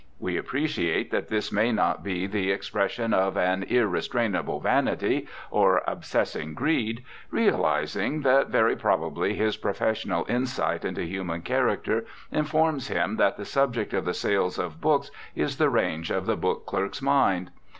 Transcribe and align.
We 0.19 0.35
appreciate 0.35 1.11
that 1.11 1.27
this 1.27 1.51
may 1.51 1.71
not 1.71 2.03
be 2.03 2.25
the 2.25 2.49
expression 2.49 3.13
of 3.13 3.37
an 3.37 3.61
irrestrainable 3.69 4.59
vanity, 4.59 5.27
or 5.51 5.83
obsessing 5.85 6.55
greed, 6.55 7.03
realising 7.29 8.21
that 8.21 8.47
very 8.47 8.75
probably 8.75 9.35
his 9.35 9.57
professional 9.57 10.25
insight 10.27 10.83
into 10.83 11.03
human 11.05 11.43
character 11.43 12.07
informs 12.31 12.87
him 12.87 13.17
that 13.17 13.37
the 13.37 13.45
subject 13.45 13.93
of 13.93 14.05
the 14.05 14.15
sales 14.15 14.57
of 14.57 14.81
books 14.81 15.11
is 15.35 15.57
the 15.57 15.69
range 15.69 16.09
of 16.09 16.25
the 16.25 16.35
book 16.35 16.65
clerk's 16.65 17.03
mind. 17.03 17.51